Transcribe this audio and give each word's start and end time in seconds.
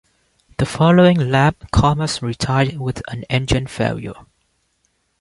The 0.57 0.65
following 0.65 1.29
lap, 1.29 1.69
Comas 1.71 2.23
retired 2.23 2.79
with 2.81 3.03
an 3.13 3.21
engine 3.29 3.67
failure. 3.67 4.15